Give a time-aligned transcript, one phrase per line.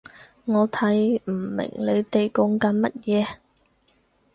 [0.45, 3.35] 我睇唔明你哋講緊乜嘢